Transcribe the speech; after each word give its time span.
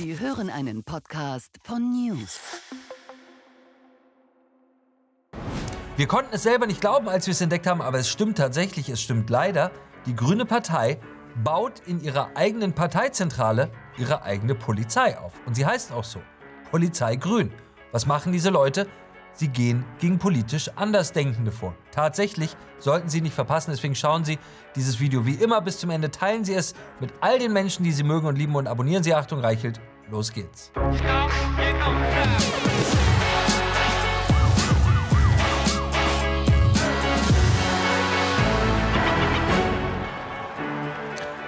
Sie 0.00 0.18
hören 0.18 0.48
einen 0.48 0.82
Podcast 0.82 1.58
von 1.62 1.92
News. 1.92 2.40
Wir 5.98 6.06
konnten 6.06 6.30
es 6.32 6.42
selber 6.42 6.66
nicht 6.66 6.80
glauben, 6.80 7.06
als 7.06 7.26
wir 7.26 7.32
es 7.32 7.40
entdeckt 7.42 7.66
haben, 7.66 7.82
aber 7.82 7.98
es 7.98 8.08
stimmt 8.08 8.38
tatsächlich, 8.38 8.88
es 8.88 9.02
stimmt 9.02 9.28
leider. 9.28 9.70
Die 10.06 10.16
Grüne 10.16 10.46
Partei 10.46 10.98
baut 11.44 11.80
in 11.84 12.00
ihrer 12.00 12.30
eigenen 12.34 12.74
Parteizentrale 12.74 13.70
ihre 13.98 14.22
eigene 14.22 14.54
Polizei 14.54 15.18
auf. 15.18 15.34
Und 15.44 15.54
sie 15.54 15.66
heißt 15.66 15.92
auch 15.92 16.04
so, 16.04 16.22
Polizei 16.70 17.16
Grün. 17.16 17.52
Was 17.92 18.06
machen 18.06 18.32
diese 18.32 18.48
Leute? 18.48 18.86
Sie 19.34 19.48
gehen 19.48 19.84
gegen 19.98 20.18
politisch 20.18 20.70
Andersdenkende 20.76 21.52
vor. 21.52 21.74
Tatsächlich 21.92 22.56
sollten 22.78 23.08
Sie 23.08 23.20
nicht 23.20 23.34
verpassen, 23.34 23.70
deswegen 23.70 23.94
schauen 23.94 24.24
Sie 24.24 24.38
dieses 24.76 24.98
Video 24.98 25.26
wie 25.26 25.34
immer 25.34 25.60
bis 25.60 25.78
zum 25.78 25.90
Ende, 25.90 26.10
teilen 26.10 26.44
Sie 26.44 26.54
es 26.54 26.74
mit 27.00 27.12
all 27.20 27.38
den 27.38 27.52
Menschen, 27.52 27.84
die 27.84 27.92
Sie 27.92 28.02
mögen 28.02 28.26
und 28.26 28.36
lieben 28.36 28.56
und 28.56 28.66
abonnieren 28.66 29.02
Sie. 29.02 29.14
Achtung, 29.14 29.40
Reichelt, 29.40 29.80
los 30.10 30.32
geht's. 30.32 30.72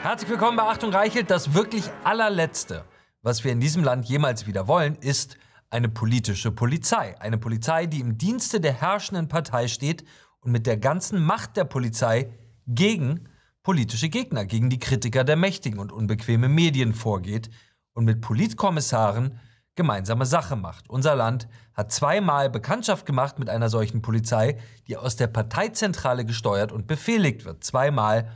Herzlich 0.03 0.31
willkommen 0.31 0.57
bei 0.57 0.65
Achtung 0.65 0.91
Reichelt. 0.91 1.31
Das 1.31 1.55
wirklich 1.55 1.85
allerletzte, 2.05 2.85
was 3.23 3.45
wir 3.45 3.53
in 3.53 3.61
diesem 3.61 3.83
Land 3.83 4.07
jemals 4.07 4.47
wieder 4.47 4.69
wollen, 4.69 4.97
ist 4.97 5.39
eine 5.71 5.89
politische 5.89 6.51
Polizei. 6.51 7.19
Eine 7.19 7.39
Polizei, 7.39 7.87
die 7.87 8.01
im 8.01 8.19
Dienste 8.19 8.61
der 8.61 8.75
herrschenden 8.75 9.29
Partei 9.29 9.69
steht 9.69 10.05
und 10.41 10.53
mit 10.53 10.67
der 10.67 10.77
ganzen 10.77 11.25
Macht 11.25 11.57
der 11.57 11.65
Polizei 11.65 12.31
gegen 12.67 13.29
politische 13.63 14.09
Gegner, 14.09 14.45
gegen 14.45 14.71
die 14.71 14.79
Kritiker 14.79 15.25
der 15.25 15.37
Mächtigen 15.37 15.79
und 15.79 15.93
unbequeme 15.93 16.49
Medien 16.49 16.95
vorgeht 16.95 17.49
und 17.95 18.05
mit 18.05 18.21
Politkommissaren 18.21 19.39
gemeinsame 19.75 20.27
Sache 20.27 20.57
macht. 20.57 20.89
Unser 20.91 21.17
Land 21.17 21.49
hat 21.75 21.93
zweimal 21.93 22.51
Bekanntschaft 22.51 23.07
gemacht 23.07 23.39
mit 23.39 23.49
einer 23.49 23.69
solchen 23.69 24.03
Polizei, 24.03 24.59
die 24.87 24.97
aus 24.97 25.17
der 25.17 25.29
Parteizentrale 25.29 26.25
gesteuert 26.25 26.73
und 26.73 26.87
befehligt 26.87 27.45
wird. 27.45 27.65
Zweimal 27.65 28.31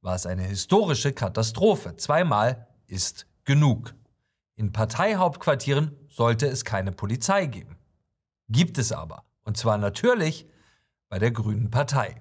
war 0.00 0.14
es 0.14 0.26
eine 0.26 0.42
historische 0.42 1.12
Katastrophe. 1.12 1.96
Zweimal 1.96 2.66
ist 2.86 3.26
genug. 3.44 3.94
In 4.56 4.72
Parteihauptquartieren 4.72 5.96
sollte 6.08 6.46
es 6.46 6.64
keine 6.64 6.92
Polizei 6.92 7.46
geben. 7.46 7.76
Gibt 8.48 8.78
es 8.78 8.92
aber. 8.92 9.24
Und 9.44 9.56
zwar 9.56 9.78
natürlich 9.78 10.46
bei 11.08 11.18
der 11.18 11.30
Grünen 11.30 11.70
Partei. 11.70 12.20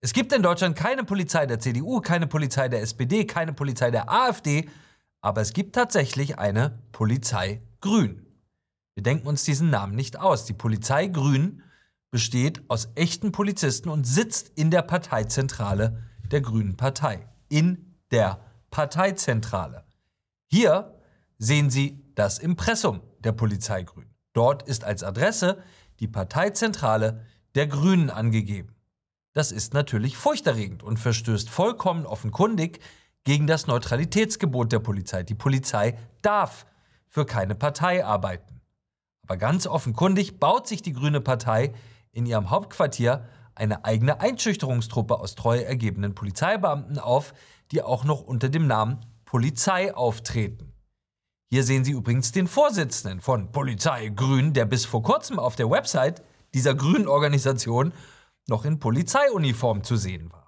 Es 0.00 0.12
gibt 0.12 0.32
in 0.32 0.42
Deutschland 0.42 0.76
keine 0.76 1.04
Polizei 1.04 1.46
der 1.46 1.60
CDU, 1.60 2.00
keine 2.00 2.26
Polizei 2.26 2.68
der 2.68 2.80
SPD, 2.80 3.24
keine 3.24 3.52
Polizei 3.52 3.90
der 3.90 4.10
AfD, 4.10 4.68
aber 5.22 5.40
es 5.40 5.52
gibt 5.54 5.74
tatsächlich 5.74 6.38
eine 6.38 6.80
Polizei 6.90 7.62
Grün. 7.80 8.26
Wir 8.94 9.02
denken 9.02 9.26
uns 9.26 9.44
diesen 9.44 9.70
Namen 9.70 9.94
nicht 9.94 10.18
aus. 10.18 10.44
Die 10.44 10.52
Polizei 10.52 11.06
Grün 11.06 11.62
besteht 12.10 12.62
aus 12.68 12.90
echten 12.96 13.32
Polizisten 13.32 13.88
und 13.88 14.04
sitzt 14.04 14.50
in 14.56 14.70
der 14.70 14.82
Parteizentrale 14.82 16.02
der 16.30 16.42
Grünen 16.42 16.76
Partei. 16.76 17.26
In 17.48 17.96
der 18.10 18.44
Parteizentrale. 18.70 19.84
Hier 20.48 20.98
sehen 21.38 21.70
Sie 21.70 22.04
das 22.14 22.38
Impressum 22.38 23.00
der 23.20 23.32
Polizei 23.32 23.84
Grün. 23.84 24.12
Dort 24.34 24.64
ist 24.64 24.84
als 24.84 25.02
Adresse 25.02 25.62
die 26.00 26.08
Parteizentrale 26.08 27.24
der 27.54 27.68
Grünen 27.68 28.10
angegeben. 28.10 28.74
Das 29.34 29.52
ist 29.52 29.72
natürlich 29.72 30.16
furchterregend 30.16 30.82
und 30.82 30.98
verstößt 30.98 31.48
vollkommen 31.48 32.06
offenkundig 32.06 32.80
gegen 33.24 33.46
das 33.46 33.66
Neutralitätsgebot 33.66 34.72
der 34.72 34.80
Polizei. 34.80 35.22
Die 35.22 35.34
Polizei 35.34 35.96
darf 36.22 36.66
für 37.06 37.24
keine 37.24 37.54
Partei 37.54 38.04
arbeiten. 38.04 38.60
Aber 39.22 39.36
ganz 39.36 39.66
offenkundig 39.66 40.40
baut 40.40 40.66
sich 40.66 40.82
die 40.82 40.92
Grüne 40.92 41.20
Partei 41.20 41.72
in 42.10 42.26
ihrem 42.26 42.50
Hauptquartier 42.50 43.28
eine 43.54 43.84
eigene 43.84 44.20
Einschüchterungstruppe 44.20 45.18
aus 45.18 45.34
treu 45.34 45.58
ergebenen 45.58 46.14
Polizeibeamten 46.14 46.98
auf, 46.98 47.34
die 47.70 47.82
auch 47.82 48.04
noch 48.04 48.22
unter 48.22 48.48
dem 48.48 48.66
Namen 48.66 49.00
Polizei 49.24 49.94
auftreten. 49.94 50.72
Hier 51.50 51.64
sehen 51.64 51.84
Sie 51.84 51.92
übrigens 51.92 52.32
den 52.32 52.48
Vorsitzenden 52.48 53.20
von 53.20 53.52
Polizei 53.52 54.08
Grün, 54.08 54.54
der 54.54 54.64
bis 54.64 54.86
vor 54.86 55.02
kurzem 55.02 55.38
auf 55.38 55.54
der 55.54 55.70
Website 55.70 56.22
dieser 56.54 56.74
grünen 56.74 57.06
Organisation 57.06 57.92
noch 58.48 58.64
in 58.64 58.78
Polizeiuniform 58.78 59.84
zu 59.84 59.96
sehen 59.96 60.32
war. 60.32 60.41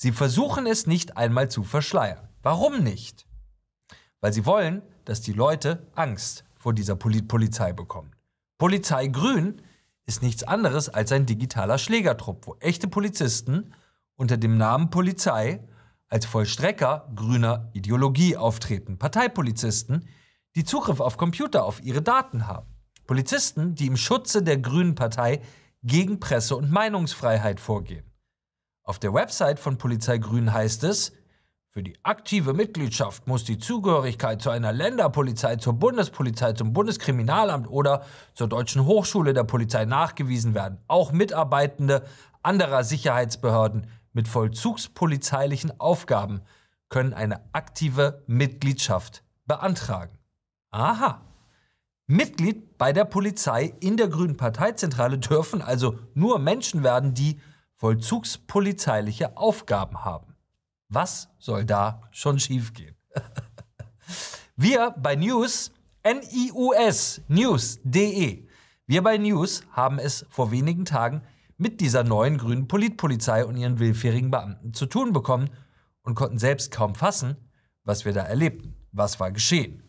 Sie 0.00 0.12
versuchen 0.12 0.68
es 0.68 0.86
nicht 0.86 1.16
einmal 1.16 1.50
zu 1.50 1.64
verschleiern. 1.64 2.28
Warum 2.40 2.84
nicht? 2.84 3.26
Weil 4.20 4.32
sie 4.32 4.46
wollen, 4.46 4.82
dass 5.04 5.22
die 5.22 5.32
Leute 5.32 5.88
Angst 5.96 6.44
vor 6.54 6.72
dieser 6.72 6.94
Polizei 6.94 7.72
bekommen. 7.72 8.12
Polizei 8.58 9.08
Grün 9.08 9.60
ist 10.06 10.22
nichts 10.22 10.44
anderes 10.44 10.88
als 10.88 11.10
ein 11.10 11.26
digitaler 11.26 11.78
Schlägertrupp, 11.78 12.46
wo 12.46 12.54
echte 12.60 12.86
Polizisten 12.86 13.74
unter 14.14 14.36
dem 14.36 14.56
Namen 14.56 14.90
Polizei 14.90 15.66
als 16.08 16.26
Vollstrecker 16.26 17.10
grüner 17.16 17.68
Ideologie 17.72 18.36
auftreten. 18.36 18.98
Parteipolizisten, 18.98 20.08
die 20.54 20.62
Zugriff 20.64 21.00
auf 21.00 21.16
Computer, 21.16 21.64
auf 21.64 21.82
ihre 21.82 22.02
Daten 22.02 22.46
haben. 22.46 22.68
Polizisten, 23.08 23.74
die 23.74 23.88
im 23.88 23.96
Schutze 23.96 24.44
der 24.44 24.58
Grünen 24.58 24.94
Partei 24.94 25.42
gegen 25.82 26.20
Presse- 26.20 26.54
und 26.54 26.70
Meinungsfreiheit 26.70 27.58
vorgehen. 27.58 28.07
Auf 28.88 28.98
der 28.98 29.12
Website 29.12 29.60
von 29.60 29.76
Polizei 29.76 30.16
Grün 30.16 30.50
heißt 30.50 30.82
es, 30.84 31.12
für 31.68 31.82
die 31.82 31.98
aktive 32.04 32.54
Mitgliedschaft 32.54 33.26
muss 33.26 33.44
die 33.44 33.58
Zugehörigkeit 33.58 34.40
zu 34.40 34.48
einer 34.48 34.72
Länderpolizei, 34.72 35.56
zur 35.56 35.74
Bundespolizei, 35.74 36.54
zum 36.54 36.72
Bundeskriminalamt 36.72 37.68
oder 37.68 38.06
zur 38.32 38.48
Deutschen 38.48 38.86
Hochschule 38.86 39.34
der 39.34 39.44
Polizei 39.44 39.84
nachgewiesen 39.84 40.54
werden. 40.54 40.78
Auch 40.88 41.12
Mitarbeitende 41.12 42.02
anderer 42.42 42.82
Sicherheitsbehörden 42.82 43.88
mit 44.14 44.26
vollzugspolizeilichen 44.26 45.78
Aufgaben 45.78 46.40
können 46.88 47.12
eine 47.12 47.42
aktive 47.52 48.22
Mitgliedschaft 48.26 49.22
beantragen. 49.44 50.16
Aha. 50.70 51.20
Mitglied 52.06 52.78
bei 52.78 52.94
der 52.94 53.04
Polizei 53.04 53.74
in 53.80 53.98
der 53.98 54.08
Grünen 54.08 54.38
Parteizentrale 54.38 55.18
dürfen 55.18 55.60
also 55.60 55.98
nur 56.14 56.38
Menschen 56.38 56.82
werden, 56.82 57.12
die 57.12 57.38
vollzugspolizeiliche 57.78 59.36
Aufgaben 59.36 60.04
haben. 60.04 60.36
Was 60.88 61.30
soll 61.38 61.64
da 61.64 62.02
schon 62.10 62.38
schiefgehen? 62.38 62.96
Wir 64.56 64.94
bei 64.98 65.16
News, 65.16 65.72
N-I-U-S, 66.02 67.22
news.de, 67.28 68.48
wir 68.90 69.02
bei 69.02 69.18
News 69.18 69.64
haben 69.70 69.98
es 69.98 70.24
vor 70.30 70.50
wenigen 70.50 70.86
Tagen 70.86 71.20
mit 71.58 71.82
dieser 71.82 72.04
neuen 72.04 72.38
grünen 72.38 72.68
Politpolizei 72.68 73.44
und 73.44 73.58
ihren 73.58 73.78
willfährigen 73.78 74.30
Beamten 74.30 74.72
zu 74.72 74.86
tun 74.86 75.12
bekommen 75.12 75.50
und 76.02 76.14
konnten 76.14 76.38
selbst 76.38 76.72
kaum 76.72 76.94
fassen, 76.94 77.36
was 77.84 78.06
wir 78.06 78.14
da 78.14 78.22
erlebten. 78.22 78.74
Was 78.90 79.20
war 79.20 79.30
geschehen? 79.30 79.82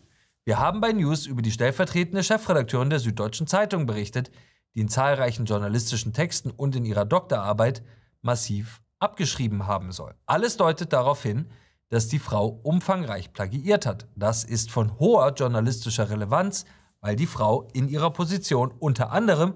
Wir 0.44 0.60
haben 0.60 0.82
bei 0.82 0.92
News 0.92 1.28
über 1.28 1.42
die 1.42 1.52
stellvertretende 1.52 2.24
Chefredakteurin 2.24 2.90
der 2.90 3.00
Süddeutschen 3.00 3.48
Zeitung 3.48 3.86
berichtet, 3.86 4.32
die 4.76 4.82
in 4.82 4.90
zahlreichen 4.90 5.46
journalistischen 5.46 6.14
Texten 6.14 6.52
und 6.52 6.76
in 6.76 6.86
ihrer 6.86 7.06
Doktorarbeit 7.06 7.84
massiv 8.22 8.82
abgeschrieben 9.00 9.68
haben 9.68 9.92
soll. 9.92 10.16
Alles 10.26 10.58
deutet 10.58 10.94
darauf 10.94 11.24
hin, 11.24 11.50
dass 11.90 12.08
die 12.08 12.20
Frau 12.20 12.48
umfangreich 12.48 13.34
plagiiert 13.34 13.86
hat. 13.86 14.08
Das 14.16 14.44
ist 14.44 14.72
von 14.72 15.00
hoher 15.00 15.34
journalistischer 15.34 16.10
Relevanz, 16.10 16.66
weil 17.02 17.16
die 17.16 17.26
Frau 17.26 17.68
in 17.74 17.88
ihrer 17.88 18.12
Position 18.12 18.72
unter 18.80 19.12
anderem 19.12 19.56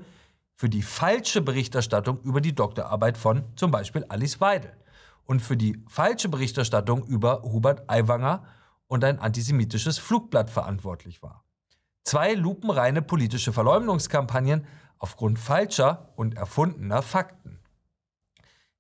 für 0.56 0.70
die 0.70 0.82
falsche 0.82 1.42
Berichterstattung 1.42 2.20
über 2.22 2.42
die 2.42 2.56
Doktorarbeit 2.56 3.18
von 3.18 3.44
zum 3.56 3.72
Beispiel 3.72 4.06
Alice 4.08 4.40
Weidel 4.40 4.72
und 5.26 5.42
für 5.42 5.58
die 5.58 5.84
falsche 5.88 6.30
Berichterstattung 6.30 7.06
über 7.06 7.44
Hubert 7.44 7.90
Aiwanger 7.90 8.44
und 8.88 9.04
ein 9.04 9.20
antisemitisches 9.20 9.98
Flugblatt 9.98 10.50
verantwortlich 10.50 11.22
war. 11.22 11.44
Zwei 12.04 12.34
lupenreine 12.34 13.02
politische 13.02 13.54
Verleumdungskampagnen 13.54 14.68
aufgrund 15.04 15.38
falscher 15.38 16.14
und 16.16 16.38
erfundener 16.38 17.02
Fakten. 17.02 17.60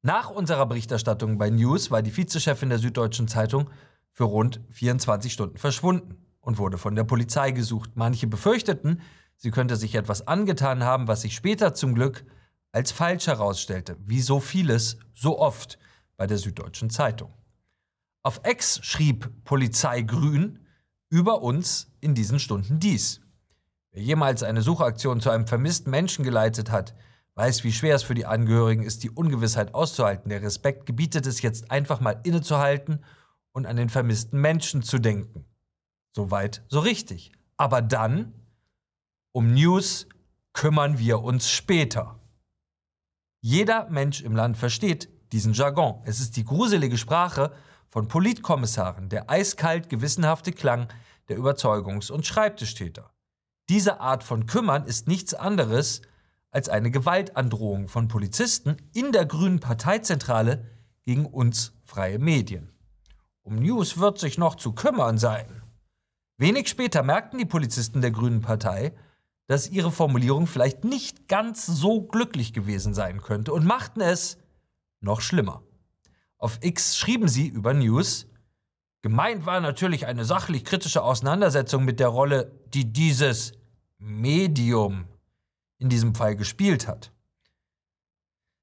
Nach 0.02 0.30
unserer 0.30 0.66
Berichterstattung 0.66 1.38
bei 1.38 1.50
News 1.50 1.92
war 1.92 2.02
die 2.02 2.16
Vizechefin 2.16 2.70
der 2.70 2.80
Süddeutschen 2.80 3.28
Zeitung 3.28 3.70
für 4.10 4.24
rund 4.24 4.62
24 4.70 5.34
Stunden 5.34 5.58
verschwunden 5.58 6.16
und 6.40 6.60
wurde 6.60 6.78
von 6.78 6.96
der 6.96 7.04
Polizei 7.04 7.52
gesucht. 7.52 7.92
Manche 7.96 8.28
befürchteten, 8.28 9.02
Sie 9.36 9.52
könnte 9.52 9.76
sich 9.76 9.96
etwas 9.96 10.26
angetan 10.26 10.86
haben, 10.86 11.10
was 11.10 11.24
sich 11.24 11.36
später 11.36 11.74
zum 11.74 11.94
Glück 11.94 12.24
als 12.72 12.94
falsch 12.94 13.28
herausstellte, 13.28 13.98
wie 14.00 14.22
so 14.22 14.40
vieles, 14.40 14.98
so 15.14 15.38
oft 15.40 15.78
bei 16.16 16.26
der 16.26 16.38
Süddeutschen 16.38 16.90
Zeitung. 16.90 17.34
Auf 18.22 18.40
Ex 18.44 18.80
schrieb 18.82 19.30
Polizei 19.44 20.04
Grün 20.04 20.60
über 21.10 21.42
uns 21.42 21.92
in 22.00 22.16
diesen 22.16 22.40
Stunden 22.40 22.80
dies. 22.80 23.20
Wer 23.94 24.02
jemals 24.02 24.42
eine 24.42 24.64
Suchaktion 24.64 25.22
zu 25.22 25.30
einem 25.30 25.46
vermissten 25.46 25.92
Menschen 25.92 26.26
geleitet 26.26 26.72
hat, 26.72 26.96
weiß, 27.36 27.64
wie 27.64 27.72
schwer 27.72 27.96
es 27.96 28.02
für 28.02 28.16
die 28.16 28.26
Angehörigen 28.26 28.84
ist, 28.84 29.04
die 29.04 29.12
Ungewissheit 29.12 29.76
auszuhalten. 29.76 30.30
Der 30.30 30.42
Respekt 30.42 30.88
gebietet 30.88 31.28
es 31.28 31.44
jetzt 31.44 31.70
einfach 31.70 32.00
mal 32.00 32.20
innezuhalten 32.24 33.04
und 33.52 33.68
an 33.68 33.76
den 33.76 33.90
vermissten 33.90 34.42
Menschen 34.42 34.82
zu 34.82 34.98
denken. 34.98 35.46
Soweit, 36.12 36.64
so 36.70 36.80
richtig. 36.80 37.34
Aber 37.56 37.84
dann, 37.84 38.34
um 39.32 39.54
News 39.54 40.08
kümmern 40.54 40.98
wir 40.98 41.22
uns 41.22 41.50
später. 41.52 42.20
Jeder 43.42 43.90
Mensch 43.92 44.22
im 44.22 44.36
Land 44.36 44.58
versteht 44.58 45.08
diesen 45.32 45.54
Jargon. 45.54 46.02
Es 46.06 46.20
ist 46.20 46.36
die 46.36 46.46
gruselige 46.46 46.98
Sprache 46.98 47.52
von 47.90 48.08
Politkommissaren, 48.08 49.10
der 49.10 49.30
eiskalt 49.30 49.90
gewissenhafte 49.90 50.52
Klang 50.52 50.88
der 51.30 51.38
Überzeugungs- 51.38 52.12
und 52.12 52.26
Schreibtischtäter. 52.26 53.13
Diese 53.70 54.00
Art 54.00 54.24
von 54.24 54.46
Kümmern 54.46 54.86
ist 54.86 55.08
nichts 55.08 55.34
anderes 55.34 56.02
als 56.52 56.70
eine 56.70 56.92
Gewaltandrohung 56.92 57.88
von 57.88 58.08
Polizisten 58.08 58.78
in 58.94 59.12
der 59.12 59.26
grünen 59.26 59.60
Parteizentrale 59.60 60.70
gegen 61.06 61.26
uns 61.26 61.74
freie 61.84 62.20
Medien. 62.20 62.70
Um 63.42 63.56
News 63.56 63.98
wird 63.98 64.20
sich 64.20 64.38
noch 64.38 64.56
zu 64.56 64.74
kümmern 64.74 65.18
sein. 65.18 65.64
Wenig 66.38 66.68
später 66.68 67.04
merkten 67.04 67.40
die 67.40 67.46
Polizisten 67.46 68.02
der 68.02 68.12
Grünen 68.12 68.42
Partei, 68.42 68.94
dass 69.48 69.70
ihre 69.70 69.92
Formulierung 69.92 70.48
vielleicht 70.48 70.84
nicht 70.84 71.28
ganz 71.28 71.66
so 71.66 72.02
glücklich 72.02 72.54
gewesen 72.54 72.94
sein 72.94 73.22
könnte 73.22 73.54
und 73.54 73.66
machten 73.66 74.02
es 74.02 74.38
noch 75.00 75.22
schlimmer. 75.22 75.64
Auf 76.38 76.60
X 76.62 76.98
schrieben 76.98 77.28
sie 77.28 77.48
über 77.48 77.74
News, 77.74 78.28
gemeint 79.04 79.46
war 79.46 79.62
natürlich 79.62 80.08
eine 80.08 80.26
sachlich 80.26 80.66
kritische 80.66 81.04
Auseinandersetzung 81.04 81.86
mit 81.86 82.00
der 82.00 82.08
Rolle, 82.08 82.52
die 82.74 82.92
dieses 82.92 83.52
Medium 84.00 85.06
in 85.78 85.90
diesem 85.90 86.16
Fall 86.16 86.36
gespielt 86.36 86.88
hat. 86.88 87.12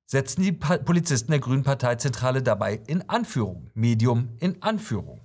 Setzten 0.06 0.42
die 0.42 0.50
Polizisten 0.50 1.30
der 1.30 1.38
Grünen 1.38 1.62
Parteizentrale 1.62 2.42
dabei 2.42 2.80
in 2.88 3.08
Anführung, 3.08 3.70
Medium 3.74 4.30
in 4.40 4.60
Anführung. 4.60 5.20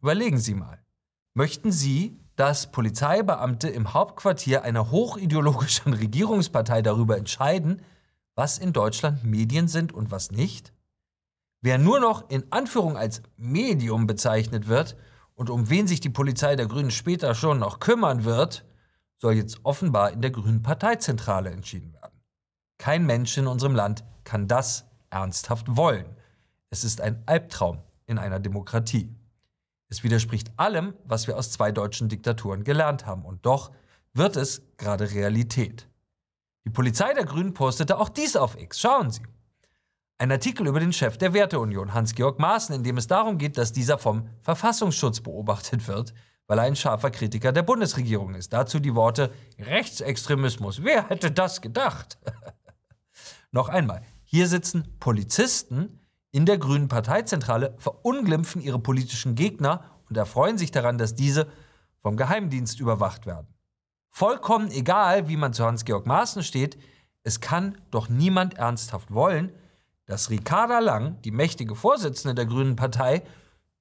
Überlegen 0.00 0.38
Sie 0.38 0.54
mal, 0.54 0.82
möchten 1.34 1.70
Sie 1.70 2.20
dass 2.40 2.72
Polizeibeamte 2.72 3.68
im 3.68 3.92
Hauptquartier 3.92 4.64
einer 4.64 4.90
hochideologischen 4.90 5.92
Regierungspartei 5.92 6.80
darüber 6.80 7.18
entscheiden, 7.18 7.82
was 8.34 8.56
in 8.56 8.72
Deutschland 8.72 9.24
Medien 9.24 9.68
sind 9.68 9.92
und 9.92 10.10
was 10.10 10.30
nicht? 10.30 10.72
Wer 11.62 11.78
nur 11.78 12.00
noch 12.00 12.30
in 12.30 12.50
Anführung 12.50 12.96
als 12.96 13.22
Medium 13.36 14.06
bezeichnet 14.06 14.66
wird 14.66 14.96
und 15.34 15.50
um 15.50 15.68
wen 15.68 15.86
sich 15.86 16.00
die 16.00 16.10
Polizei 16.10 16.56
der 16.56 16.66
Grünen 16.66 16.90
später 16.90 17.34
schon 17.34 17.58
noch 17.58 17.80
kümmern 17.80 18.24
wird, 18.24 18.64
soll 19.18 19.34
jetzt 19.34 19.60
offenbar 19.64 20.12
in 20.12 20.22
der 20.22 20.30
Grünen 20.30 20.62
Parteizentrale 20.62 21.50
entschieden 21.50 21.92
werden. 21.92 22.18
Kein 22.78 23.04
Mensch 23.04 23.36
in 23.36 23.46
unserem 23.46 23.74
Land 23.74 24.04
kann 24.24 24.48
das 24.48 24.86
ernsthaft 25.10 25.76
wollen. 25.76 26.06
Es 26.70 26.84
ist 26.84 27.02
ein 27.02 27.22
Albtraum 27.26 27.82
in 28.06 28.16
einer 28.18 28.40
Demokratie. 28.40 29.14
Es 29.90 30.02
widerspricht 30.02 30.52
allem, 30.56 30.94
was 31.04 31.26
wir 31.26 31.36
aus 31.36 31.50
zwei 31.50 31.72
deutschen 31.72 32.08
Diktaturen 32.08 32.64
gelernt 32.64 33.04
haben. 33.04 33.24
Und 33.24 33.44
doch 33.44 33.72
wird 34.14 34.36
es 34.36 34.62
gerade 34.78 35.10
Realität. 35.10 35.88
Die 36.64 36.70
Polizei 36.70 37.12
der 37.12 37.24
Grünen 37.24 37.52
postete 37.52 37.98
auch 37.98 38.08
dies 38.08 38.36
auf 38.36 38.58
X. 38.58 38.80
Schauen 38.80 39.10
Sie. 39.10 39.22
Ein 40.20 40.32
Artikel 40.32 40.66
über 40.66 40.80
den 40.80 40.92
Chef 40.92 41.16
der 41.16 41.32
Werteunion, 41.32 41.94
Hans-Georg 41.94 42.38
Maaßen, 42.38 42.74
in 42.74 42.84
dem 42.84 42.98
es 42.98 43.06
darum 43.06 43.38
geht, 43.38 43.56
dass 43.56 43.72
dieser 43.72 43.96
vom 43.96 44.28
Verfassungsschutz 44.42 45.22
beobachtet 45.22 45.88
wird, 45.88 46.12
weil 46.46 46.58
er 46.58 46.64
ein 46.64 46.76
scharfer 46.76 47.10
Kritiker 47.10 47.52
der 47.52 47.62
Bundesregierung 47.62 48.34
ist. 48.34 48.52
Dazu 48.52 48.80
die 48.80 48.94
Worte 48.94 49.32
Rechtsextremismus. 49.58 50.84
Wer 50.84 51.08
hätte 51.08 51.30
das 51.30 51.62
gedacht? 51.62 52.18
Noch 53.50 53.70
einmal, 53.70 54.02
hier 54.24 54.46
sitzen 54.46 54.94
Polizisten, 55.00 55.98
in 56.32 56.44
der 56.44 56.58
Grünen 56.58 56.88
Parteizentrale 56.88 57.74
verunglimpfen 57.78 58.60
ihre 58.60 58.78
politischen 58.78 59.34
Gegner 59.34 59.84
und 60.10 60.18
erfreuen 60.18 60.58
sich 60.58 60.70
daran, 60.70 60.98
dass 60.98 61.14
diese 61.14 61.46
vom 62.02 62.18
Geheimdienst 62.18 62.78
überwacht 62.78 63.24
werden. 63.24 63.46
Vollkommen 64.10 64.70
egal, 64.70 65.28
wie 65.28 65.38
man 65.38 65.54
zu 65.54 65.64
Hans-Georg 65.64 66.04
Maaßen 66.04 66.42
steht, 66.42 66.76
es 67.22 67.40
kann 67.40 67.78
doch 67.90 68.10
niemand 68.10 68.58
ernsthaft 68.58 69.14
wollen, 69.14 69.54
dass 70.10 70.28
Ricarda 70.28 70.80
Lang, 70.80 71.22
die 71.22 71.30
mächtige 71.30 71.76
Vorsitzende 71.76 72.34
der 72.34 72.46
Grünen 72.46 72.74
Partei, 72.74 73.22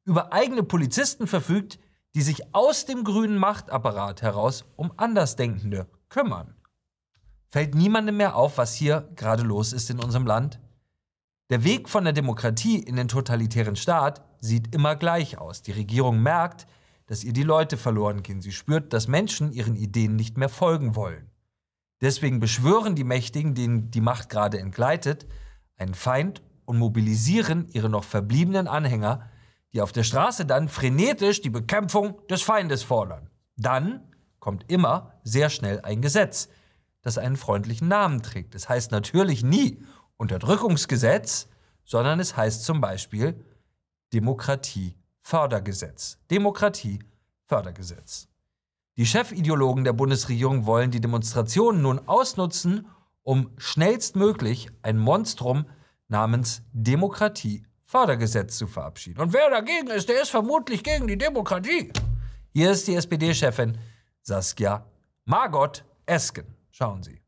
über 0.06 0.32
eigene 0.32 0.62
Polizisten 0.62 1.26
verfügt, 1.26 1.80
die 2.14 2.22
sich 2.22 2.54
aus 2.54 2.86
dem 2.86 3.04
grünen 3.04 3.38
Machtapparat 3.38 4.22
heraus 4.22 4.64
um 4.76 4.92
Andersdenkende 4.96 5.88
kümmern. 6.08 6.54
Fällt 7.48 7.74
niemandem 7.74 8.18
mehr 8.18 8.36
auf, 8.36 8.60
was 8.60 8.76
hier 8.76 9.10
gerade 9.16 9.42
los 9.42 9.74
ist 9.74 9.90
in 9.90 10.00
unserem 10.00 10.28
Land? 10.28 10.60
Der 11.50 11.64
Weg 11.64 11.90
von 11.90 12.04
der 12.04 12.14
Demokratie 12.14 12.78
in 12.78 12.96
den 12.96 13.08
totalitären 13.08 13.76
Staat 13.76 14.22
sieht 14.40 14.76
immer 14.76 14.96
gleich 14.96 15.40
aus. 15.40 15.64
Die 15.64 15.72
Regierung 15.72 16.22
merkt, 16.22 16.68
dass 17.08 17.24
ihr 17.24 17.34
die 17.34 17.42
Leute 17.42 17.76
verloren 17.76 18.22
gehen. 18.22 18.42
Sie 18.42 18.52
spürt, 18.52 18.94
dass 18.94 19.08
Menschen 19.08 19.52
ihren 19.52 19.76
Ideen 19.76 20.16
nicht 20.16 20.38
mehr 20.38 20.50
folgen 20.50 20.96
wollen. 20.96 21.32
Deswegen 22.02 22.40
beschwören 22.40 22.94
die 22.94 23.04
Mächtigen, 23.04 23.56
denen 23.56 23.90
die 23.90 24.02
Macht 24.02 24.30
gerade 24.30 24.60
entgleitet, 24.60 25.26
einen 25.80 25.96
Feind 25.96 26.44
und 26.66 26.78
mobilisieren 26.78 27.68
ihre 27.72 27.90
noch 27.90 28.04
verbliebenen 28.04 28.68
Anhänger, 28.68 29.30
die 29.74 29.82
auf 29.82 29.92
der 29.92 30.04
Straße 30.04 30.46
dann 30.46 30.70
frenetisch 30.70 31.42
die 31.42 31.50
Bekämpfung 31.50 32.26
des 32.28 32.42
Feindes 32.42 32.84
fordern. 32.84 33.30
Dann 33.56 34.02
kommt 34.40 34.72
immer 34.72 35.14
sehr 35.24 35.50
schnell 35.50 35.82
ein 35.82 36.02
Gesetz, 36.02 36.50
das 37.02 37.18
einen 37.18 37.38
freundlichen 37.38 37.88
Namen 37.88 38.22
trägt. 38.22 38.54
Es 38.56 38.64
das 38.64 38.70
heißt 38.70 38.92
natürlich 38.92 39.44
nie 39.44 39.84
Unterdrückungsgesetz, 40.18 41.48
sondern 41.86 42.20
es 42.20 42.36
heißt 42.38 42.64
zum 42.64 42.82
Beispiel 42.82 43.44
Demokratiefördergesetz. 44.14 46.20
Demokratiefördergesetz. 46.30 48.28
Die 48.98 49.06
Chefideologen 49.06 49.86
der 49.86 49.94
Bundesregierung 49.94 50.66
wollen 50.66 50.90
die 50.92 51.00
Demonstrationen 51.00 51.82
nun 51.82 52.06
ausnutzen, 52.08 52.88
um 53.24 53.52
schnellstmöglich 53.58 54.70
ein 54.82 54.98
Monstrum 54.98 55.66
namens 56.08 56.64
Demokratiefördergesetz 56.74 58.58
zu 58.58 58.68
verabschieden. 58.68 59.22
Und 59.22 59.34
wer 59.34 59.50
dagegen 59.50 59.88
ist, 59.90 60.10
der 60.10 60.22
ist 60.22 60.30
vermutlich 60.30 60.84
gegen 60.84 61.08
die 61.08 61.18
Demokratie. 61.18 61.92
Hier 62.54 62.72
ist 62.72 62.88
die 62.88 62.96
SPD-Chefin 62.96 63.78
Saskia 64.22 64.86
Margot 65.26 65.84
Esken. 66.06 66.46
Schauen 66.72 67.04
Sie. 67.04 67.22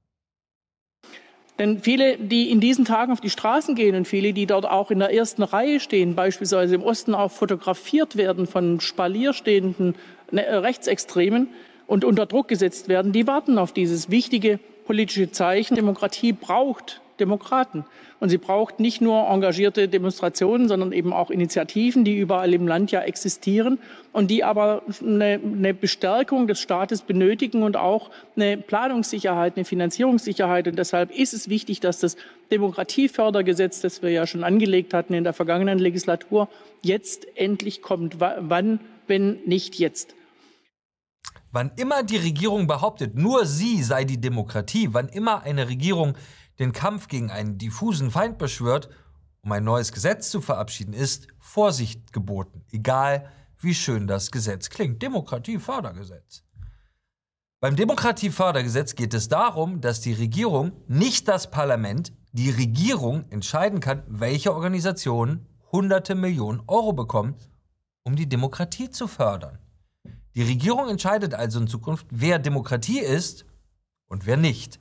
Denn 1.60 1.80
viele, 1.80 2.18
die 2.18 2.50
in 2.50 2.60
diesen 2.60 2.86
Tagen 2.86 3.12
auf 3.12 3.22
die 3.22 3.30
Straßen 3.30 3.76
gehen 3.76 3.96
und 3.96 4.08
viele, 4.08 4.34
die 4.34 4.48
dort 4.48 4.66
auch 4.66 4.90
in 4.90 4.98
der 4.98 5.14
ersten 5.14 5.44
Reihe 5.44 5.80
stehen, 5.80 6.16
beispielsweise 6.16 6.74
im 6.74 6.82
Osten 6.82 7.14
auch 7.14 7.32
fotografiert 7.32 8.16
werden 8.16 8.48
von 8.48 8.80
Spalier 8.80 9.34
stehenden 9.34 9.96
ne, 10.32 10.64
Rechtsextremen 10.64 11.50
und 11.86 12.04
unter 12.04 12.26
Druck 12.26 12.48
gesetzt 12.48 12.88
werden, 12.88 13.12
die 13.12 13.28
warten 13.28 13.60
auf 13.60 13.74
dieses 13.74 14.10
wichtige 14.10 14.60
politische 14.86 15.32
Zeichen. 15.32 15.76
Demokratie 15.76 16.34
braucht 16.34 17.02
Demokraten. 17.20 17.86
Und 18.20 18.30
sie 18.30 18.38
braucht 18.38 18.80
nicht 18.80 19.02
nur 19.02 19.28
engagierte 19.30 19.88
Demonstrationen, 19.88 20.68
sondern 20.68 20.92
eben 20.92 21.12
auch 21.12 21.32
Initiativen, 21.32 22.04
die 22.04 22.18
überall 22.18 22.54
im 22.54 22.68
Land 22.68 22.92
ja 22.92 23.02
existieren 23.02 23.80
und 24.12 24.30
die 24.30 24.44
aber 24.44 24.84
eine, 25.02 25.40
eine 25.44 25.74
Bestärkung 25.74 26.48
des 26.48 26.60
Staates 26.60 27.02
benötigen 27.02 27.64
und 27.64 27.78
auch 27.78 28.12
eine 28.36 28.58
Planungssicherheit, 28.58 29.56
eine 29.56 29.66
Finanzierungssicherheit. 29.66 30.68
Und 30.68 30.78
deshalb 30.78 31.12
ist 31.12 31.34
es 31.34 31.50
wichtig, 31.50 31.80
dass 31.80 32.00
das 32.00 32.16
Demokratiefördergesetz, 32.52 33.82
das 33.82 34.04
wir 34.04 34.12
ja 34.12 34.28
schon 34.28 34.44
angelegt 34.44 34.94
hatten 34.94 35.14
in 35.14 35.24
der 35.24 35.34
vergangenen 35.34 35.80
Legislatur, 35.80 36.48
jetzt 36.84 37.26
endlich 37.36 37.82
kommt. 37.82 38.20
Wann, 38.20 38.80
wenn 39.08 39.40
nicht 39.46 39.80
jetzt? 39.80 40.16
Wann 41.52 41.72
immer 41.76 42.04
die 42.04 42.18
Regierung 42.18 42.68
behauptet, 42.68 43.16
nur 43.16 43.46
sie 43.46 43.84
sei 43.84 44.06
die 44.06 44.22
Demokratie, 44.22 44.94
wann 44.94 45.10
immer 45.10 45.44
eine 45.44 45.68
Regierung 45.68 46.16
den 46.60 46.72
Kampf 46.72 47.08
gegen 47.08 47.30
einen 47.30 47.58
diffusen 47.58 48.12
Feind 48.12 48.38
beschwört, 48.38 48.90
um 49.42 49.52
ein 49.52 49.64
neues 49.64 49.92
Gesetz 49.92 50.30
zu 50.30 50.40
verabschieden, 50.40 50.94
ist 50.94 51.28
Vorsicht 51.40 52.14
geboten, 52.14 52.64
egal 52.72 53.30
wie 53.60 53.74
schön 53.74 54.08
das 54.08 54.32
Gesetz 54.32 54.70
klingt. 54.70 55.02
Demokratiefördergesetz. 55.02 56.44
Beim 57.60 57.76
Demokratiefördergesetz 57.76 58.96
geht 58.96 59.14
es 59.14 59.28
darum, 59.28 59.82
dass 59.82 60.02
die 60.02 60.14
Regierung, 60.14 60.72
nicht 60.88 61.28
das 61.28 61.52
Parlament, 61.52 62.14
die 62.32 62.50
Regierung 62.50 63.30
entscheiden 63.30 63.80
kann, 63.80 64.04
welche 64.08 64.54
Organisationen 64.54 65.48
hunderte 65.72 66.16
Millionen 66.16 66.64
Euro 66.68 66.94
bekommen, 66.94 67.36
um 68.04 68.16
die 68.16 68.28
Demokratie 68.28 68.90
zu 68.90 69.08
fördern. 69.08 69.60
Die 70.36 70.44
Regierung 70.44 70.90
entscheidet 70.90 71.34
also 71.34 71.60
in 71.60 71.68
Zukunft, 71.68 72.08
wer 72.10 72.40
Demokratie 72.40 73.00
ist 73.00 73.46
und 74.08 74.26
wer 74.26 74.38
nicht. 74.38 74.80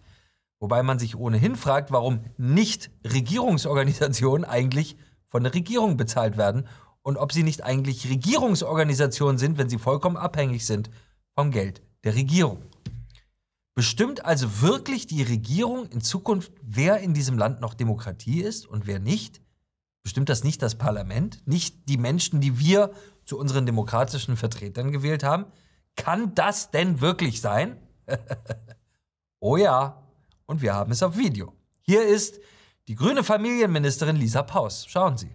Wobei 0.60 0.82
man 0.82 0.98
sich 0.98 1.16
ohnehin 1.16 1.56
fragt, 1.56 1.90
warum 1.90 2.20
nicht 2.36 2.90
Regierungsorganisationen 3.04 4.44
eigentlich 4.44 4.96
von 5.28 5.42
der 5.42 5.54
Regierung 5.54 5.96
bezahlt 5.96 6.36
werden 6.36 6.68
und 7.02 7.16
ob 7.16 7.32
sie 7.32 7.42
nicht 7.42 7.64
eigentlich 7.64 8.08
Regierungsorganisationen 8.08 9.38
sind, 9.38 9.58
wenn 9.58 9.68
sie 9.68 9.78
vollkommen 9.78 10.16
abhängig 10.16 10.66
sind 10.66 10.90
vom 11.34 11.50
Geld 11.50 11.82
der 12.04 12.14
Regierung. 12.14 12.62
Bestimmt 13.74 14.24
also 14.24 14.60
wirklich 14.60 15.06
die 15.06 15.22
Regierung 15.22 15.86
in 15.86 16.02
Zukunft, 16.02 16.52
wer 16.62 16.98
in 16.98 17.14
diesem 17.14 17.38
Land 17.38 17.60
noch 17.60 17.72
Demokratie 17.72 18.42
ist 18.42 18.66
und 18.66 18.86
wer 18.86 18.98
nicht? 18.98 19.40
Bestimmt 20.02 20.28
das 20.28 20.44
nicht 20.44 20.60
das 20.60 20.76
Parlament? 20.76 21.40
Nicht 21.46 21.88
die 21.88 21.96
Menschen, 21.96 22.40
die 22.40 22.58
wir 22.58 22.92
zu 23.30 23.38
unseren 23.38 23.64
demokratischen 23.64 24.36
Vertretern 24.36 24.90
gewählt 24.90 25.22
haben? 25.22 25.46
Kann 25.94 26.34
das 26.34 26.72
denn 26.72 27.00
wirklich 27.00 27.40
sein? 27.40 27.76
oh 29.40 29.56
ja, 29.56 30.02
und 30.46 30.62
wir 30.62 30.74
haben 30.74 30.90
es 30.90 31.02
auf 31.04 31.16
Video. 31.16 31.52
Hier 31.80 32.02
ist 32.02 32.40
die 32.88 32.96
grüne 32.96 33.22
Familienministerin 33.22 34.16
Lisa 34.16 34.42
Paus. 34.42 34.84
Schauen 34.88 35.16
Sie. 35.16 35.30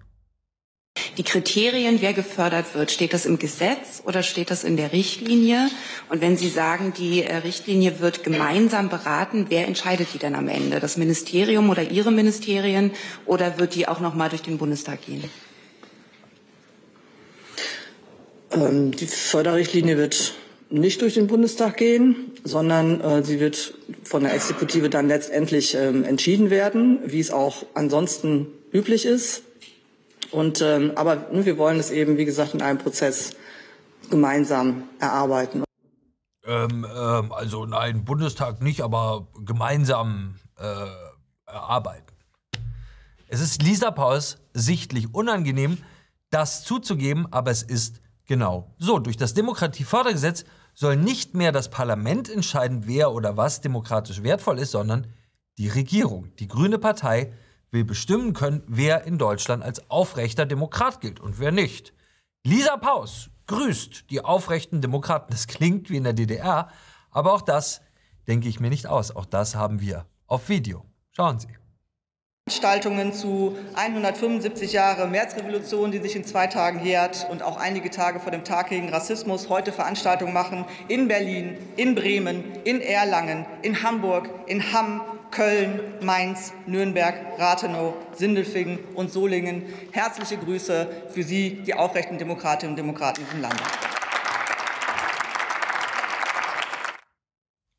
Die 1.18 1.24
Kriterien, 1.24 2.02
wer 2.02 2.12
gefördert 2.12 2.76
wird, 2.76 2.92
steht 2.92 3.14
das 3.14 3.26
im 3.26 3.40
Gesetz 3.40 4.02
oder 4.06 4.24
steht 4.24 4.52
das 4.52 4.66
in 4.66 4.76
der 4.76 4.92
Richtlinie? 4.92 5.70
Und 6.10 6.20
wenn 6.20 6.36
Sie 6.36 6.50
sagen, 6.50 6.94
die 6.98 7.24
äh, 7.24 7.38
Richtlinie 7.38 8.02
wird 8.02 8.26
gemeinsam 8.26 8.90
beraten, 8.90 9.46
wer 9.48 9.68
entscheidet 9.68 10.10
die 10.14 10.18
denn 10.18 10.36
am 10.36 10.50
Ende? 10.50 10.82
Das 10.82 10.98
Ministerium 10.98 11.70
oder 11.70 11.84
Ihre 11.84 12.12
Ministerien 12.12 12.92
oder 13.26 13.58
wird 13.58 13.76
die 13.76 13.88
auch 13.88 14.02
noch 14.02 14.16
mal 14.16 14.28
durch 14.28 14.42
den 14.42 14.58
Bundestag 14.58 15.06
gehen? 15.06 15.24
Ähm, 18.56 18.92
die 18.92 19.08
Förderrichtlinie 19.08 19.98
wird 19.98 20.34
nicht 20.70 21.02
durch 21.02 21.14
den 21.14 21.28
Bundestag 21.28 21.78
gehen, 21.78 22.32
sondern 22.44 23.02
äh, 23.02 23.24
sie 23.24 23.40
wird 23.40 23.74
von 24.04 24.24
der 24.24 24.34
Exekutive 24.34 24.90
dann 24.90 25.08
letztendlich 25.08 25.76
ähm, 25.76 26.04
entschieden 26.04 26.50
werden, 26.50 27.00
wie 27.06 27.20
es 27.20 27.32
auch 27.32 27.66
ansonsten 27.74 28.48
üblich 28.72 29.06
ist. 29.06 29.44
Und, 30.32 30.62
ähm, 30.62 30.94
aber 30.96 31.28
ne, 31.32 31.46
wir 31.46 31.58
wollen 31.58 31.80
es 31.80 31.92
eben, 31.92 32.18
wie 32.18 32.26
gesagt, 32.26 32.54
in 32.54 32.62
einem 32.62 32.80
Prozess 32.80 33.32
gemeinsam 34.10 34.84
erarbeiten. 35.00 35.64
Ähm, 36.46 36.86
ähm, 36.96 37.32
also 37.32 37.66
nein, 37.66 38.06
Bundestag 38.06 38.62
nicht, 38.62 38.82
aber 38.82 39.28
gemeinsam 39.46 40.36
äh, 40.58 41.52
erarbeiten. 41.52 42.14
Es 43.28 43.42
ist 43.42 43.62
Lisa 43.62 43.92
Paus 43.92 44.38
sichtlich 44.54 45.14
unangenehm, 45.14 45.78
das 46.30 46.64
zuzugeben, 46.64 47.28
aber 47.32 47.52
es 47.52 47.64
ist 47.64 48.02
genau 48.26 48.74
so. 48.78 49.00
Durch 49.00 49.18
das 49.18 49.34
Demokratiefördergesetz 49.34 50.46
soll 50.74 50.98
nicht 50.98 51.34
mehr 51.34 51.52
das 51.52 51.70
Parlament 51.70 52.30
entscheiden, 52.30 52.84
wer 52.86 53.12
oder 53.12 53.38
was 53.38 53.62
demokratisch 53.62 54.24
wertvoll 54.24 54.60
ist, 54.60 54.72
sondern 54.72 55.08
die 55.58 55.70
Regierung. 55.70 56.36
Die 56.38 56.48
Grüne 56.48 56.78
Partei 56.78 57.32
will 57.72 57.84
bestimmen 57.84 58.34
können, 58.34 58.64
wer 58.68 59.04
in 59.06 59.18
Deutschland 59.18 59.64
als 59.64 59.90
aufrechter 59.90 60.46
Demokrat 60.46 61.02
gilt 61.02 61.20
und 61.20 61.40
wer 61.40 61.52
nicht. 61.52 61.94
Lisa 62.44 62.78
Paus 62.78 63.30
grüßt 63.48 64.10
die 64.10 64.22
aufrechten 64.24 64.82
Demokraten. 64.82 65.32
Das 65.32 65.48
klingt 65.48 65.90
wie 65.90 65.98
in 65.98 66.04
der 66.04 66.14
DDR, 66.14 66.70
aber 67.12 67.34
auch 67.34 67.42
das 67.42 67.82
denke 68.28 68.48
ich 68.50 68.60
mir 68.60 68.70
nicht 68.70 68.88
aus. 68.88 69.16
Auch 69.16 69.26
das 69.26 69.56
haben 69.56 69.82
wir 69.82 70.06
auf 70.28 70.50
Video. 70.50 70.86
Schauen 71.12 71.40
Sie. 71.40 71.65
Veranstaltungen 72.48 73.12
zu 73.12 73.58
175 73.74 74.72
Jahre 74.72 75.08
Märzrevolution, 75.08 75.92
die 75.92 75.98
sich 75.98 76.16
in 76.16 76.26
zwei 76.26 76.46
Tagen 76.46 76.86
jährt 76.86 77.26
und 77.32 77.42
auch 77.42 77.58
einige 77.58 77.90
Tage 77.90 78.20
vor 78.20 78.32
dem 78.32 78.44
Tag 78.44 78.70
gegen 78.70 78.90
Rassismus 78.90 79.50
heute 79.50 79.72
Veranstaltungen 79.72 80.32
machen 80.32 80.64
in 80.88 81.08
Berlin, 81.08 81.58
in 81.76 81.96
Bremen, 81.96 82.44
in 82.64 82.82
Erlangen, 82.82 83.48
in 83.64 83.82
Hamburg, 83.82 84.30
in 84.46 84.72
Hamm, 84.72 85.02
Köln, 85.32 85.80
Mainz, 86.02 86.54
Nürnberg, 86.68 87.16
Rathenow, 87.40 87.96
Sindelfingen 88.14 88.78
und 88.94 89.12
Solingen. 89.12 89.64
Herzliche 89.92 90.38
Grüße 90.38 90.88
für 91.10 91.24
Sie, 91.24 91.64
die 91.64 91.74
aufrechten 91.74 92.20
Demokratinnen 92.20 92.74
und 92.74 92.78
Demokraten 92.78 93.22
in 93.22 93.26
diesem 93.26 93.42
Lande. 93.42 93.64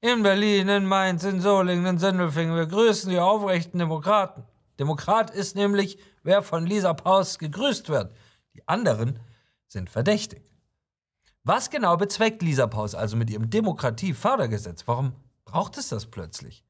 In 0.01 0.25
Berlin, 0.25 0.69
in 0.69 0.87
Mainz, 0.87 1.23
in 1.23 1.41
Solingen, 1.41 1.87
in 1.87 1.99
Sindelfingen. 1.99 2.57
Wir 2.57 2.67
grüßen 2.67 3.09
die 3.11 3.21
aufrechten 3.21 3.79
Demokraten. 3.79 4.43
Demokrat 4.79 5.31
ist 5.31 5.57
nämlich, 5.57 5.99
wer 6.23 6.43
von 6.43 6.67
Lisa 6.67 6.93
Paus 6.95 7.39
gegrüßt 7.39 7.89
wird. 7.89 8.15
Die 8.55 8.67
anderen 8.69 9.19
sind 9.67 9.91
verdächtig. 9.91 10.43
Was 11.45 11.71
genau 11.71 11.97
bezweckt 11.97 12.43
Lisa 12.43 12.67
Paus 12.67 12.95
also 12.95 13.17
mit 13.17 13.31
ihrem 13.31 13.51
Demokratiefördergesetz? 13.51 14.83
Warum 14.87 15.15
braucht 15.45 15.79
es 15.79 15.89
das 15.89 16.07
plötzlich? 16.07 16.65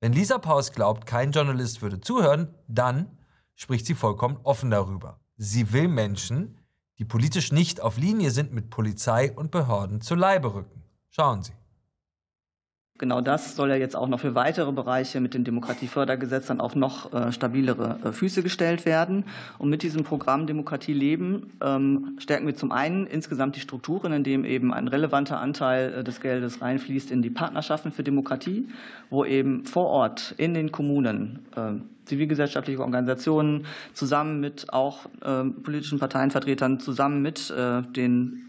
Wenn 0.00 0.12
Lisa 0.12 0.38
Paus 0.38 0.72
glaubt, 0.72 1.06
kein 1.06 1.32
Journalist 1.32 1.82
würde 1.82 2.00
zuhören, 2.00 2.54
dann 2.68 3.18
spricht 3.54 3.86
sie 3.86 3.94
vollkommen 3.94 4.38
offen 4.44 4.70
darüber. 4.70 5.18
Sie 5.36 5.72
will 5.72 5.88
Menschen, 5.88 6.58
die 6.98 7.04
politisch 7.04 7.52
nicht 7.52 7.80
auf 7.80 7.96
Linie 7.96 8.30
sind, 8.30 8.52
mit 8.52 8.70
Polizei 8.70 9.32
und 9.32 9.50
Behörden 9.50 10.00
zu 10.00 10.14
Leibe 10.14 10.54
rücken. 10.54 10.82
Schauen 11.10 11.42
Sie. 11.42 11.52
Genau 12.98 13.20
das 13.20 13.54
soll 13.54 13.70
ja 13.70 13.76
jetzt 13.76 13.94
auch 13.94 14.08
noch 14.08 14.18
für 14.18 14.34
weitere 14.34 14.72
Bereiche 14.72 15.20
mit 15.20 15.32
dem 15.32 15.44
Demokratiefördergesetz 15.44 16.48
dann 16.48 16.60
auf 16.60 16.74
noch 16.74 17.12
äh, 17.12 17.30
stabilere 17.30 17.96
äh, 18.02 18.10
Füße 18.10 18.42
gestellt 18.42 18.86
werden. 18.86 19.24
Und 19.58 19.70
mit 19.70 19.84
diesem 19.84 20.02
Programm 20.02 20.48
Demokratie 20.48 20.94
leben 20.94 21.52
ähm, 21.62 22.16
stärken 22.18 22.48
wir 22.48 22.56
zum 22.56 22.72
einen 22.72 23.06
insgesamt 23.06 23.54
die 23.54 23.60
Strukturen, 23.60 24.12
indem 24.12 24.44
eben 24.44 24.74
ein 24.74 24.88
relevanter 24.88 25.38
Anteil 25.38 25.94
äh, 25.94 26.04
des 26.04 26.20
Geldes 26.20 26.60
reinfließt 26.60 27.12
in 27.12 27.22
die 27.22 27.30
Partnerschaften 27.30 27.92
für 27.92 28.02
Demokratie, 28.02 28.66
wo 29.10 29.24
eben 29.24 29.64
vor 29.64 29.86
Ort 29.86 30.34
in 30.36 30.54
den 30.54 30.72
Kommunen 30.72 31.46
zivilgesellschaftliche 32.04 32.80
Organisationen 32.80 33.66
zusammen 33.92 34.40
mit 34.40 34.72
auch 34.72 35.06
politischen 35.62 35.98
Parteienvertretern, 35.98 36.80
zusammen 36.80 37.22
mit 37.22 37.50
den 37.50 38.46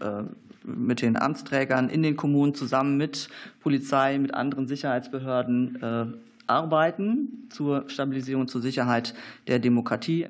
mit 0.64 1.02
den 1.02 1.16
Amtsträgern 1.16 1.88
in 1.88 2.02
den 2.02 2.16
Kommunen 2.16 2.54
zusammen 2.54 2.96
mit 2.96 3.28
Polizei, 3.60 4.18
mit 4.18 4.34
anderen 4.34 4.68
Sicherheitsbehörden 4.68 5.82
äh, 5.82 6.06
arbeiten 6.46 7.48
zur 7.50 7.88
Stabilisierung, 7.88 8.48
zur 8.48 8.60
Sicherheit 8.60 9.14
der 9.46 9.58
Demokratie. 9.58 10.28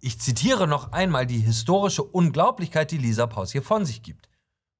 Ich 0.00 0.20
zitiere 0.20 0.68
noch 0.68 0.92
einmal 0.92 1.26
die 1.26 1.38
historische 1.38 2.04
Unglaublichkeit, 2.04 2.90
die 2.90 2.98
Lisa 2.98 3.26
Paus 3.26 3.52
hier 3.52 3.62
von 3.62 3.84
sich 3.84 4.02
gibt. 4.02 4.28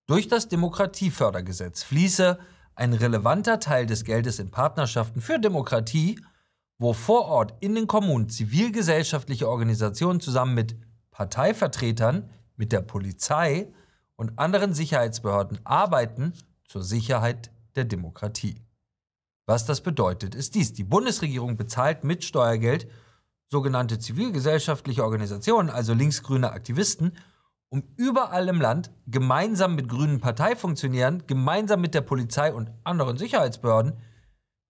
Durch 0.07 0.29
das 0.29 0.49
Demokratiefördergesetz 0.49 1.83
fließe 1.83 2.39
ein 2.75 2.93
relevanter 2.93 3.59
Teil 3.59 3.87
des 3.87 4.05
Geldes 4.05 4.39
in 4.39 4.51
Partnerschaften 4.51 5.21
für 5.21 5.39
Demokratie, 5.39 6.21
wo 6.79 6.93
vor 6.93 7.27
Ort 7.27 7.55
in 7.61 7.75
den 7.75 7.89
Kommunen 7.89 8.29
zivilgesellschaftliche 8.29 9.49
Organisationen 9.49 10.21
zusammen 10.21 10.55
mit 10.55 10.77
Parteivertretern 11.11 12.31
mit 12.59 12.73
der 12.73 12.83
Polizei 12.83 13.73
und 14.17 14.39
anderen 14.39 14.75
Sicherheitsbehörden 14.75 15.61
arbeiten 15.65 16.35
zur 16.65 16.83
Sicherheit 16.83 17.51
der 17.77 17.85
Demokratie. 17.85 18.61
Was 19.47 19.65
das 19.65 19.81
bedeutet, 19.81 20.35
ist 20.35 20.55
dies. 20.55 20.75
Die 20.75 20.85
Bundesregierung 20.85 21.57
bezahlt 21.57 22.05
mit 22.05 22.23
Steuergeld 22.23 22.87
sogenannte 23.47 23.99
zivilgesellschaftliche 23.99 25.03
Organisationen, 25.03 25.71
also 25.71 25.95
linksgrüne 25.95 26.53
Aktivisten, 26.53 27.17
um 27.71 27.83
überall 27.97 28.49
im 28.49 28.61
Land 28.61 28.91
gemeinsam 29.07 29.75
mit 29.75 29.89
grünen 29.89 30.21
Parteifunktionären, 30.21 31.27
gemeinsam 31.27 31.81
mit 31.81 31.95
der 31.95 32.03
Polizei 32.03 32.53
und 32.53 32.71
anderen 32.85 33.17
Sicherheitsbehörden 33.17 33.95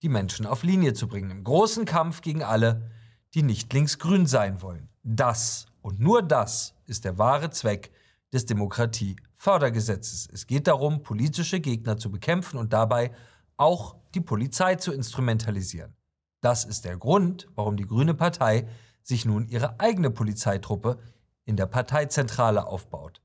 die 0.02 0.08
Menschen 0.08 0.46
auf 0.46 0.62
Linie 0.62 0.94
zu 0.94 1.08
bringen. 1.08 1.30
Im 1.30 1.42
großen 1.42 1.84
Kampf 1.84 2.20
gegen 2.20 2.44
alle, 2.44 2.90
die 3.34 3.42
nicht 3.42 3.72
linksgrün 3.72 4.26
sein 4.26 4.62
wollen. 4.62 4.88
Das 5.02 5.66
und 5.82 5.98
nur 5.98 6.22
das 6.22 6.74
ist 6.88 7.04
der 7.04 7.18
wahre 7.18 7.50
Zweck 7.50 7.92
des 8.32 8.46
Demokratiefördergesetzes. 8.46 10.28
Es 10.32 10.46
geht 10.46 10.66
darum, 10.66 11.02
politische 11.02 11.60
Gegner 11.60 11.96
zu 11.96 12.10
bekämpfen 12.10 12.58
und 12.58 12.72
dabei 12.72 13.12
auch 13.56 13.96
die 14.14 14.20
Polizei 14.20 14.76
zu 14.76 14.92
instrumentalisieren. 14.92 15.96
Das 16.40 16.64
ist 16.64 16.84
der 16.84 16.96
Grund, 16.96 17.48
warum 17.54 17.76
die 17.76 17.86
Grüne 17.86 18.14
Partei 18.14 18.68
sich 19.02 19.24
nun 19.24 19.48
ihre 19.48 19.80
eigene 19.80 20.10
Polizeitruppe 20.10 20.98
in 21.44 21.56
der 21.56 21.66
Parteizentrale 21.66 22.66
aufbaut. 22.66 23.20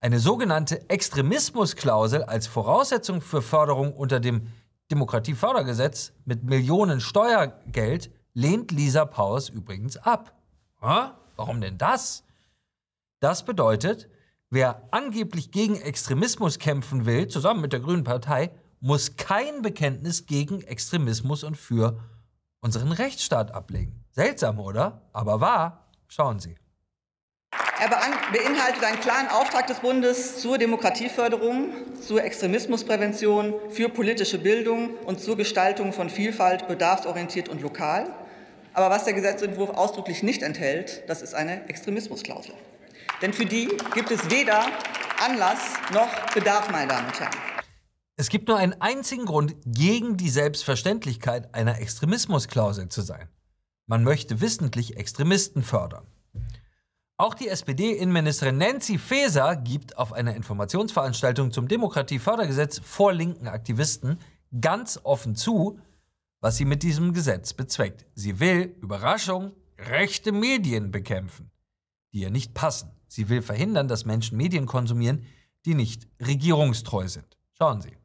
Eine 0.00 0.18
sogenannte 0.20 0.88
Extremismusklausel 0.90 2.22
als 2.22 2.46
Voraussetzung 2.46 3.20
für 3.20 3.42
Förderung 3.42 3.92
unter 3.92 4.20
dem 4.20 4.48
Demokratiefördergesetz 4.90 6.12
mit 6.24 6.44
Millionen 6.44 7.00
Steuergeld 7.00 8.10
lehnt 8.34 8.70
Lisa 8.70 9.04
Paus 9.04 9.48
übrigens 9.48 9.96
ab. 9.96 10.34
Ha? 10.80 11.18
Warum 11.36 11.60
denn 11.60 11.78
das? 11.78 12.24
Das 13.20 13.44
bedeutet, 13.44 14.08
wer 14.50 14.82
angeblich 14.92 15.50
gegen 15.50 15.80
Extremismus 15.80 16.58
kämpfen 16.58 17.04
will, 17.04 17.26
zusammen 17.28 17.60
mit 17.60 17.72
der 17.72 17.80
Grünen 17.80 18.04
Partei, 18.04 18.50
muss 18.80 19.16
kein 19.16 19.62
Bekenntnis 19.62 20.26
gegen 20.26 20.62
Extremismus 20.62 21.42
und 21.42 21.56
für 21.56 21.98
unseren 22.60 22.92
Rechtsstaat 22.92 23.52
ablegen. 23.52 24.04
Seltsam, 24.12 24.60
oder? 24.60 25.02
Aber 25.12 25.40
wahr. 25.40 25.90
Schauen 26.06 26.38
Sie. 26.38 26.56
Er 27.80 27.88
beinhaltet 27.88 28.82
einen 28.82 29.00
klaren 29.00 29.28
Auftrag 29.28 29.66
des 29.66 29.80
Bundes 29.80 30.40
zur 30.40 30.58
Demokratieförderung, 30.58 31.70
zur 32.00 32.22
Extremismusprävention, 32.24 33.54
für 33.70 33.88
politische 33.88 34.38
Bildung 34.38 34.94
und 35.06 35.20
zur 35.20 35.36
Gestaltung 35.36 35.92
von 35.92 36.10
Vielfalt, 36.10 36.66
bedarfsorientiert 36.66 37.48
und 37.48 37.62
lokal. 37.62 38.10
Aber 38.74 38.90
was 38.90 39.04
der 39.04 39.14
Gesetzentwurf 39.14 39.70
ausdrücklich 39.70 40.22
nicht 40.22 40.42
enthält, 40.42 41.08
das 41.08 41.22
ist 41.22 41.34
eine 41.34 41.68
Extremismusklausel. 41.68 42.54
Denn 43.20 43.32
für 43.32 43.46
die 43.46 43.68
gibt 43.94 44.10
es 44.10 44.30
weder 44.30 44.66
Anlass 45.20 45.74
noch 45.92 46.08
Bedarf, 46.32 46.70
meine 46.70 46.88
Damen 46.88 47.06
und 47.06 47.18
Herren. 47.18 47.34
Es 48.16 48.28
gibt 48.28 48.48
nur 48.48 48.56
einen 48.56 48.80
einzigen 48.80 49.26
Grund, 49.26 49.56
gegen 49.64 50.16
die 50.16 50.28
Selbstverständlichkeit 50.28 51.54
einer 51.54 51.80
Extremismusklausel 51.80 52.88
zu 52.88 53.02
sein. 53.02 53.28
Man 53.86 54.04
möchte 54.04 54.40
wissentlich 54.40 54.96
Extremisten 54.96 55.62
fördern. 55.62 56.06
Auch 57.16 57.34
die 57.34 57.48
SPD-Innenministerin 57.48 58.58
Nancy 58.58 58.98
Faeser 58.98 59.56
gibt 59.56 59.98
auf 59.98 60.12
einer 60.12 60.36
Informationsveranstaltung 60.36 61.50
zum 61.50 61.66
Demokratiefördergesetz 61.66 62.80
vor 62.84 63.12
linken 63.12 63.48
Aktivisten 63.48 64.20
ganz 64.60 65.00
offen 65.02 65.34
zu, 65.34 65.80
was 66.40 66.56
sie 66.56 66.64
mit 66.64 66.84
diesem 66.84 67.12
Gesetz 67.12 67.52
bezweckt. 67.52 68.06
Sie 68.14 68.38
will, 68.38 68.76
Überraschung, 68.80 69.52
rechte 69.78 70.30
Medien 70.30 70.92
bekämpfen, 70.92 71.50
die 72.12 72.20
ihr 72.20 72.30
nicht 72.30 72.54
passen. 72.54 72.97
Sie 73.08 73.28
will 73.28 73.42
verhindern, 73.42 73.88
dass 73.88 74.04
Menschen 74.04 74.36
Medien 74.36 74.66
konsumieren, 74.66 75.26
die 75.64 75.74
nicht 75.74 76.06
regierungstreu 76.20 77.08
sind. 77.08 77.36
Schauen 77.56 77.80
Sie. 77.80 77.96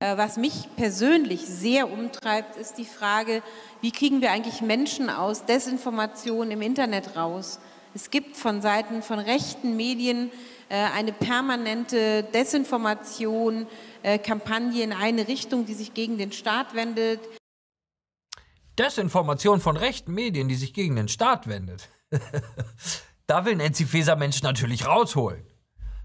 Äh, 0.00 0.16
was 0.16 0.36
mich 0.36 0.68
persönlich 0.76 1.40
sehr 1.46 1.90
umtreibt, 1.90 2.56
ist 2.56 2.78
die 2.78 2.84
Frage, 2.84 3.42
wie 3.80 3.90
kriegen 3.90 4.20
wir 4.20 4.30
eigentlich 4.30 4.60
Menschen 4.60 5.10
aus 5.10 5.44
Desinformation 5.44 6.50
im 6.52 6.62
Internet 6.62 7.16
raus? 7.16 7.58
Es 7.94 8.10
gibt 8.10 8.36
von 8.36 8.62
Seiten 8.62 9.02
von 9.02 9.18
rechten 9.18 9.76
Medien 9.76 10.30
äh, 10.68 10.76
eine 10.76 11.12
permanente 11.12 12.22
Desinformation, 12.22 13.66
äh, 14.02 14.18
Kampagne 14.18 14.84
in 14.84 14.92
eine 14.92 15.26
Richtung, 15.26 15.66
die 15.66 15.74
sich 15.74 15.94
gegen 15.94 16.16
den 16.16 16.30
Staat 16.30 16.74
wendet. 16.74 17.20
Desinformation 18.78 19.60
von 19.60 19.76
rechten 19.76 20.12
Medien, 20.14 20.46
die 20.46 20.54
sich 20.54 20.74
gegen 20.74 20.94
den 20.94 21.08
Staat 21.08 21.48
wendet. 21.48 21.88
da 23.28 23.44
will 23.44 23.56
Nancy 23.56 23.84
Faeser 23.84 24.16
Menschen 24.16 24.46
natürlich 24.46 24.86
rausholen. 24.86 25.44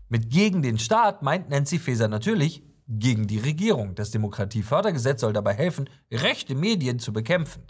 Mit 0.10 0.30
gegen 0.30 0.62
den 0.62 0.78
Staat 0.78 1.24
meint 1.24 1.50
Nancy 1.50 1.80
Faeser 1.80 2.10
natürlich 2.10 2.64
gegen 2.88 3.28
die 3.28 3.40
Regierung. 3.40 3.96
Das 3.96 4.12
Demokratiefördergesetz 4.12 5.22
soll 5.22 5.32
dabei 5.32 5.54
helfen, 5.54 5.90
rechte 6.12 6.54
Medien 6.54 7.00
zu 7.00 7.14
bekämpfen. 7.14 7.64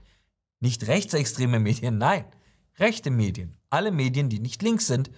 Nicht 0.59 0.87
rechtsextreme 0.87 1.59
Medien, 1.59 1.99
nein, 1.99 2.25
rechte 2.79 3.11
Medien. 3.11 3.55
Alle 3.69 3.91
Medien, 3.91 4.27
die 4.27 4.39
nicht 4.39 4.61
links 4.63 4.87
sind. 4.87 5.11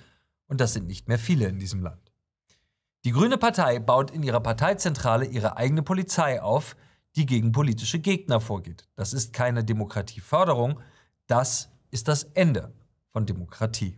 Und 0.48 0.60
das 0.60 0.74
sind 0.74 0.86
nicht 0.86 1.08
mehr 1.08 1.18
viele 1.18 1.48
in 1.48 1.58
diesem 1.58 1.82
Land. 1.82 2.12
Die 3.06 3.12
Grüne 3.12 3.38
Partei 3.38 3.80
baut 3.80 4.12
in 4.12 4.22
ihrer 4.22 4.42
Parteizentrale 4.42 5.26
ihre 5.26 5.56
eigene 5.56 5.82
Polizei 5.82 6.42
auf, 6.42 6.76
die 7.16 7.26
gegen 7.26 7.54
politische 7.54 8.00
Gegner 8.00 8.42
vorgeht. 8.42 8.86
Das 8.96 9.14
ist 9.14 9.32
keine 9.32 9.64
Demokratieförderung, 9.64 10.82
das 11.28 11.70
ist 11.90 12.10
das 12.10 12.24
Ende 12.24 12.74
von 13.14 13.26
Demokratie. 13.26 13.98